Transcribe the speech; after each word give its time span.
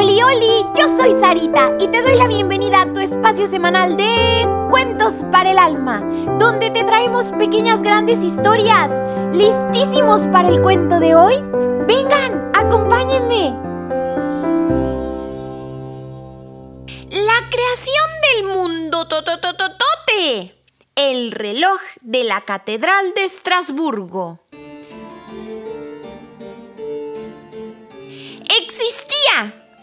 Oli, 0.00 0.22
oli, 0.22 0.64
yo 0.78 0.88
soy 0.96 1.12
Sarita 1.20 1.76
y 1.78 1.86
te 1.88 2.00
doy 2.00 2.16
la 2.16 2.26
bienvenida 2.26 2.80
a 2.80 2.90
tu 2.90 3.00
espacio 3.00 3.46
semanal 3.46 3.98
de 3.98 4.48
Cuentos 4.70 5.26
para 5.30 5.50
el 5.50 5.58
Alma, 5.58 6.00
donde 6.38 6.70
te 6.70 6.84
traemos 6.84 7.32
pequeñas 7.32 7.82
grandes 7.82 8.18
historias. 8.20 8.90
¿Listísimos 9.34 10.26
para 10.28 10.48
el 10.48 10.62
cuento 10.62 11.00
de 11.00 11.14
hoy? 11.14 11.34
Vengan, 11.86 12.50
acompáñenme. 12.54 13.50
La 17.10 17.50
creación 17.50 18.10
del 18.22 18.56
mundo 18.56 19.06
totototote. 19.06 20.64
El 20.96 21.30
reloj 21.30 21.78
de 22.00 22.24
la 22.24 22.40
Catedral 22.40 23.12
de 23.14 23.24
Estrasburgo. 23.24 24.40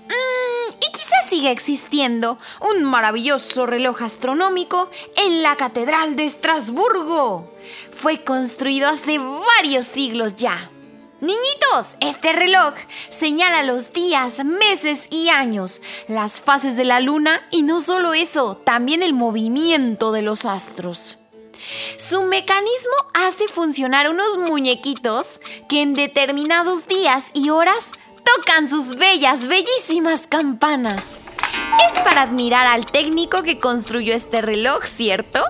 Mm, 0.07 0.73
y 0.73 0.91
quizás 0.91 1.29
siga 1.29 1.51
existiendo 1.51 2.37
un 2.61 2.83
maravilloso 2.83 3.65
reloj 3.65 4.01
astronómico 4.01 4.89
en 5.15 5.43
la 5.43 5.55
Catedral 5.55 6.15
de 6.15 6.25
Estrasburgo. 6.25 7.51
Fue 7.91 8.23
construido 8.23 8.89
hace 8.89 9.17
varios 9.17 9.85
siglos 9.85 10.35
ya. 10.37 10.69
Niñitos, 11.19 11.97
este 11.99 12.31
reloj 12.31 12.75
señala 13.09 13.63
los 13.63 13.91
días, 13.91 14.45
meses 14.45 14.99
y 15.09 15.29
años, 15.29 15.81
las 16.07 16.39
fases 16.41 16.77
de 16.77 16.85
la 16.85 16.99
luna 16.99 17.41
y 17.49 17.63
no 17.63 17.81
solo 17.81 18.13
eso, 18.13 18.55
también 18.55 19.01
el 19.01 19.13
movimiento 19.13 20.11
de 20.11 20.21
los 20.21 20.45
astros. 20.45 21.17
Su 21.97 22.21
mecanismo 22.21 22.95
hace 23.15 23.47
funcionar 23.47 24.09
unos 24.09 24.37
muñequitos 24.37 25.41
que 25.67 25.81
en 25.81 25.95
determinados 25.95 26.87
días 26.87 27.25
y 27.33 27.49
horas 27.49 27.87
tocan 28.35 28.69
sus 28.69 28.97
bellas, 28.97 29.45
bellísimas 29.45 30.21
campanas. 30.27 31.17
Es 31.85 32.01
para 32.01 32.23
admirar 32.23 32.67
al 32.67 32.85
técnico 32.85 33.43
que 33.43 33.59
construyó 33.59 34.13
este 34.13 34.41
reloj, 34.41 34.83
¿cierto? 34.85 35.43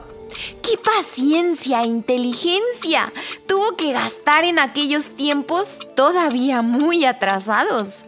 ¡Qué 0.63 0.77
paciencia 0.77 1.81
e 1.81 1.87
inteligencia 1.87 3.11
tuvo 3.47 3.75
que 3.75 3.93
gastar 3.93 4.43
en 4.43 4.59
aquellos 4.59 5.15
tiempos 5.15 5.79
todavía 5.95 6.61
muy 6.61 7.05
atrasados! 7.05 8.05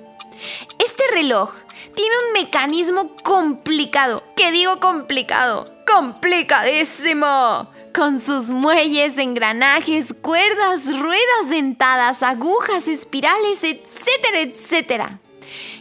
Este 0.78 1.04
reloj 1.14 1.52
tiene 1.96 2.16
un 2.28 2.34
mecanismo 2.34 3.16
complicado. 3.24 4.22
¿Qué 4.36 4.52
digo 4.52 4.80
complicado? 4.80 5.66
¡Complicadísimo! 5.88 7.70
Con 7.94 8.20
sus 8.20 8.48
muelles, 8.48 9.18
engranajes, 9.18 10.14
cuerdas, 10.22 10.86
ruedas 10.86 11.50
dentadas, 11.50 12.24
agujas, 12.24 12.88
espirales, 12.88 13.64
etcétera, 13.64 14.40
etcétera. 14.42 15.20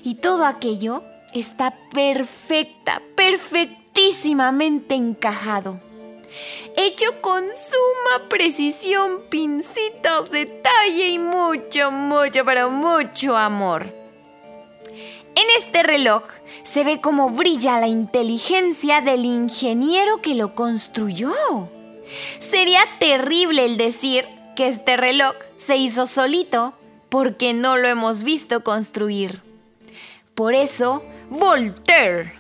Y 0.05 0.17
todo 0.17 0.45
aquello 0.45 1.03
está 1.35 1.75
perfecta, 1.93 3.03
perfectísimamente 3.17 4.95
encajado. 4.95 5.81
Hecho 6.77 7.21
con 7.21 7.43
suma 7.43 8.29
precisión, 8.29 9.23
pincitas, 9.31 10.31
detalle 10.31 11.09
y 11.09 11.19
mucho, 11.19 11.91
mucho, 11.91 12.45
pero 12.45 12.71
mucho 12.71 13.37
amor. 13.37 13.93
En 15.35 15.45
este 15.63 15.83
reloj 15.83 16.25
se 16.63 16.85
ve 16.85 17.01
cómo 17.01 17.31
brilla 17.31 17.81
la 17.81 17.89
inteligencia 17.89 19.01
del 19.01 19.25
ingeniero 19.25 20.21
que 20.21 20.35
lo 20.35 20.55
construyó. 20.55 21.33
Sería 22.39 22.81
terrible 22.99 23.65
el 23.65 23.77
decir 23.77 24.25
que 24.57 24.69
este 24.69 24.97
reloj 24.97 25.35
se 25.57 25.77
hizo 25.77 26.07
solito 26.07 26.75
porque 27.09 27.55
no 27.55 27.77
lo 27.77 27.89
hemos 27.89 28.23
visto 28.23 28.63
construir. 28.65 29.43
Por 30.35 30.55
eso, 30.55 31.03
Voltaire, 31.31 32.39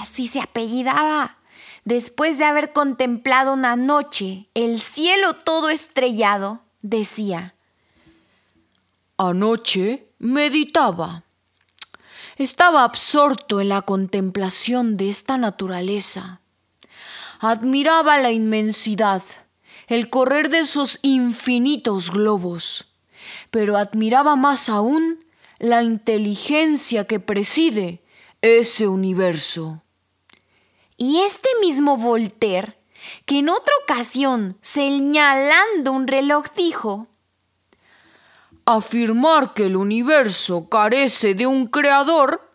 así 0.00 0.28
se 0.28 0.40
apellidaba, 0.40 1.38
después 1.84 2.38
de 2.38 2.44
haber 2.44 2.72
contemplado 2.72 3.52
una 3.52 3.76
noche 3.76 4.48
el 4.54 4.80
cielo 4.80 5.34
todo 5.34 5.70
estrellado, 5.70 6.62
decía, 6.82 7.54
Anoche 9.18 10.10
meditaba. 10.18 11.24
Estaba 12.36 12.84
absorto 12.84 13.60
en 13.60 13.70
la 13.70 13.82
contemplación 13.82 14.98
de 14.98 15.08
esta 15.08 15.38
naturaleza 15.38 16.42
admiraba 17.40 18.18
la 18.18 18.32
inmensidad, 18.32 19.22
el 19.88 20.10
correr 20.10 20.48
de 20.48 20.60
esos 20.60 20.98
infinitos 21.02 22.10
globos, 22.10 22.86
pero 23.50 23.76
admiraba 23.76 24.36
más 24.36 24.68
aún 24.68 25.24
la 25.58 25.82
inteligencia 25.82 27.04
que 27.04 27.20
preside 27.20 28.02
ese 28.42 28.88
universo. 28.88 29.82
Y 30.96 31.20
este 31.20 31.48
mismo 31.60 31.96
Voltaire, 31.96 32.76
que 33.24 33.38
en 33.38 33.48
otra 33.48 33.72
ocasión, 33.84 34.56
señalando 34.60 35.92
un 35.92 36.06
reloj, 36.06 36.46
dijo, 36.56 37.08
Afirmar 38.64 39.54
que 39.54 39.66
el 39.66 39.76
universo 39.76 40.68
carece 40.68 41.34
de 41.34 41.46
un 41.46 41.66
creador 41.66 42.50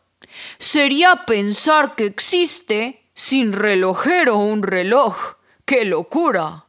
sería 0.57 1.25
pensar 1.25 1.95
que 1.95 2.05
existe 2.05 3.00
sin 3.13 3.53
relojero 3.53 4.37
un 4.37 4.63
reloj. 4.63 5.35
¡Qué 5.65 5.85
locura! 5.85 6.65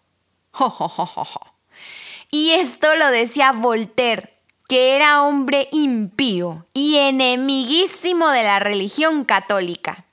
y 2.30 2.50
esto 2.50 2.94
lo 2.96 3.10
decía 3.10 3.52
Voltaire, 3.52 4.38
que 4.68 4.94
era 4.96 5.22
hombre 5.22 5.68
impío 5.72 6.66
y 6.72 6.96
enemiguísimo 6.96 8.30
de 8.30 8.42
la 8.42 8.58
religión 8.58 9.24
católica. 9.24 10.06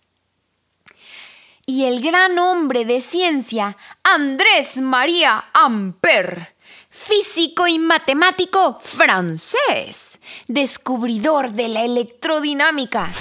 Y 1.65 1.85
el 1.85 2.01
gran 2.01 2.39
hombre 2.39 2.83
de 2.83 2.99
ciencia, 2.99 3.77
Andrés 4.03 4.77
María 4.77 5.45
Ampère, 5.53 6.55
físico 6.89 7.67
y 7.67 7.77
matemático 7.77 8.79
francés, 8.81 10.19
descubridor 10.47 11.51
de 11.51 11.67
la 11.67 11.83
electrodinámica, 11.83 13.11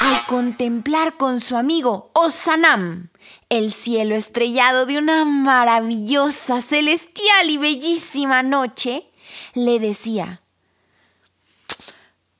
al 0.00 0.26
contemplar 0.26 1.16
con 1.16 1.40
su 1.40 1.56
amigo 1.56 2.10
Osanam 2.14 3.10
el 3.48 3.72
cielo 3.72 4.14
estrellado 4.14 4.86
de 4.86 4.98
una 4.98 5.24
maravillosa, 5.24 6.60
celestial 6.60 7.48
y 7.48 7.56
bellísima 7.56 8.42
noche, 8.42 9.04
le 9.54 9.78
decía, 9.78 10.40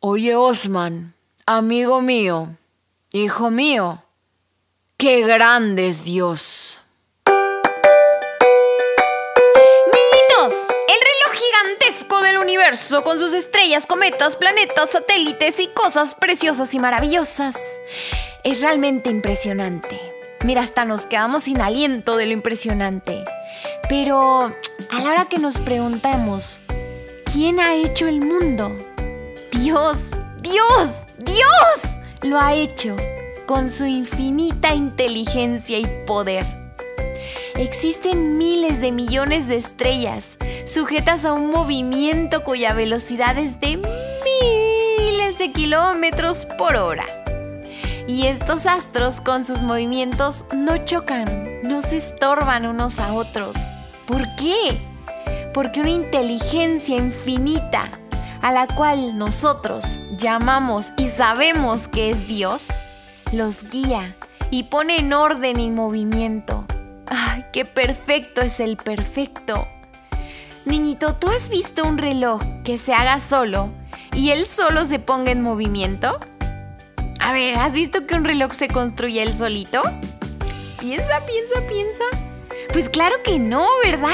Oye 0.01 0.37
Osman, 0.37 1.15
amigo 1.47 2.03
mío, 2.03 2.57
hijo 3.13 3.51
mío, 3.51 4.03
qué 4.97 5.23
grande 5.23 5.89
es 5.89 6.05
Dios. 6.05 6.81
Con 13.03 13.19
sus 13.19 13.33
estrellas, 13.33 13.87
cometas, 13.87 14.37
planetas, 14.37 14.91
satélites 14.91 15.59
y 15.59 15.69
cosas 15.69 16.15
preciosas 16.15 16.75
y 16.75 16.79
maravillosas. 16.79 17.57
Es 18.45 18.61
realmente 18.61 19.09
impresionante. 19.09 19.99
Mira, 20.45 20.63
hasta 20.63 20.85
nos 20.85 21.07
quedamos 21.07 21.45
sin 21.45 21.63
aliento 21.63 22.19
de 22.19 22.27
lo 22.27 22.33
impresionante. 22.35 23.25
Pero 23.89 24.53
a 24.91 25.01
la 25.03 25.11
hora 25.11 25.25
que 25.25 25.39
nos 25.39 25.59
preguntamos, 25.59 26.61
¿quién 27.33 27.59
ha 27.59 27.75
hecho 27.75 28.07
el 28.07 28.21
mundo? 28.21 28.77
Dios, 29.53 30.01
Dios, 30.43 30.91
Dios 31.21 31.93
lo 32.21 32.39
ha 32.39 32.53
hecho 32.53 32.95
con 33.47 33.71
su 33.71 33.87
infinita 33.87 34.75
inteligencia 34.75 35.79
y 35.79 35.87
poder. 36.07 36.45
Existen 37.55 38.37
miles 38.37 38.83
de 38.83 38.93
millones 38.93 39.49
de 39.49 39.57
estrellas 39.57 40.38
sujetas 40.79 41.25
a 41.25 41.33
un 41.33 41.51
movimiento 41.51 42.45
cuya 42.45 42.73
velocidad 42.73 43.37
es 43.37 43.59
de 43.59 43.79
miles 43.79 45.37
de 45.37 45.51
kilómetros 45.51 46.47
por 46.57 46.77
hora. 46.77 47.05
Y 48.07 48.29
estos 48.29 48.65
astros 48.65 49.21
con 49.21 49.45
sus 49.45 49.61
movimientos 49.61 50.45
no 50.55 50.77
chocan, 50.77 51.27
no 51.65 51.83
se 51.83 51.97
estorban 51.97 52.65
unos 52.65 53.01
a 53.01 53.13
otros. 53.13 53.57
¿Por 54.07 54.23
qué? 54.37 54.81
Porque 55.53 55.81
una 55.81 55.91
inteligencia 55.91 56.97
infinita 56.97 57.91
a 58.41 58.53
la 58.53 58.69
cual 58.69 59.19
nosotros 59.19 59.99
llamamos 60.17 60.91
y 60.97 61.07
sabemos 61.09 61.89
que 61.89 62.11
es 62.11 62.29
Dios, 62.29 62.69
los 63.33 63.69
guía 63.69 64.15
y 64.53 64.63
pone 64.63 65.01
en 65.01 65.13
orden 65.13 65.59
y 65.59 65.73
movimiento. 65.73 66.65
¡Ay, 67.09 67.47
qué 67.53 67.65
perfecto 67.65 68.43
es 68.43 68.61
el 68.61 68.77
perfecto! 68.77 69.67
Niñito, 70.69 71.15
¿tú 71.15 71.31
has 71.31 71.49
visto 71.49 71.83
un 71.87 71.97
reloj 71.97 72.43
que 72.63 72.77
se 72.77 72.93
haga 72.93 73.21
solo 73.21 73.71
y 74.15 74.33
él 74.33 74.45
solo 74.45 74.85
se 74.85 74.99
ponga 74.99 75.31
en 75.31 75.41
movimiento? 75.41 76.21
A 77.21 77.33
ver, 77.33 77.57
¿has 77.57 77.73
visto 77.73 78.07
que 78.07 78.15
un 78.15 78.25
reloj 78.25 78.53
se 78.53 78.69
construye 78.69 79.23
él 79.23 79.33
solito? 79.33 79.83
Piensa, 80.79 81.25
piensa, 81.25 81.67
piensa. 81.67 82.05
Pues 82.75 82.91
claro 82.91 83.17
que 83.25 83.39
no, 83.39 83.67
¿verdad? 83.83 84.13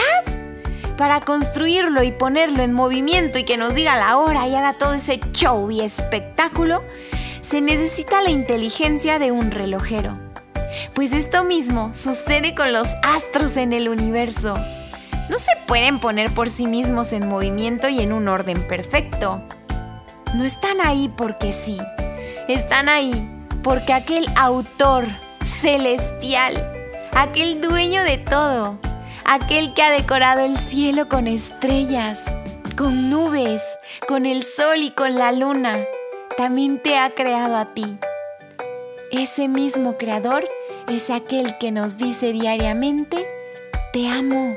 Para 0.96 1.20
construirlo 1.22 2.04
y 2.04 2.12
ponerlo 2.12 2.62
en 2.62 2.72
movimiento 2.72 3.40
y 3.40 3.44
que 3.44 3.56
nos 3.56 3.74
diga 3.74 3.96
la 3.96 4.16
hora 4.16 4.46
y 4.46 4.54
haga 4.54 4.74
todo 4.74 4.94
ese 4.94 5.18
show 5.32 5.72
y 5.72 5.80
espectáculo, 5.80 6.84
se 7.42 7.60
necesita 7.62 8.22
la 8.22 8.30
inteligencia 8.30 9.18
de 9.18 9.32
un 9.32 9.50
relojero. 9.50 10.16
Pues 10.94 11.12
esto 11.12 11.42
mismo 11.42 11.92
sucede 11.94 12.54
con 12.54 12.72
los 12.72 12.86
astros 13.02 13.56
en 13.56 13.72
el 13.72 13.88
universo. 13.88 14.54
No 15.28 15.38
se 15.38 15.56
pueden 15.66 16.00
poner 16.00 16.32
por 16.32 16.50
sí 16.50 16.66
mismos 16.66 17.12
en 17.12 17.28
movimiento 17.28 17.88
y 17.88 18.00
en 18.00 18.12
un 18.12 18.28
orden 18.28 18.66
perfecto. 18.66 19.42
No 20.34 20.44
están 20.44 20.80
ahí 20.80 21.10
porque 21.16 21.52
sí. 21.52 21.78
Están 22.48 22.88
ahí 22.88 23.30
porque 23.62 23.94
aquel 23.94 24.26
autor 24.36 25.06
celestial, 25.42 26.54
aquel 27.12 27.62
dueño 27.62 28.04
de 28.04 28.18
todo, 28.18 28.78
aquel 29.24 29.72
que 29.72 29.82
ha 29.82 29.90
decorado 29.90 30.44
el 30.44 30.58
cielo 30.58 31.08
con 31.08 31.26
estrellas, 31.26 32.22
con 32.76 33.08
nubes, 33.08 33.62
con 34.06 34.26
el 34.26 34.42
sol 34.42 34.82
y 34.82 34.90
con 34.90 35.14
la 35.14 35.32
luna, 35.32 35.78
también 36.36 36.78
te 36.78 36.98
ha 36.98 37.14
creado 37.14 37.56
a 37.56 37.72
ti. 37.72 37.96
Ese 39.10 39.48
mismo 39.48 39.96
creador 39.96 40.46
es 40.88 41.08
aquel 41.08 41.56
que 41.58 41.70
nos 41.70 41.96
dice 41.96 42.32
diariamente, 42.32 43.26
te 43.92 44.08
amo. 44.08 44.56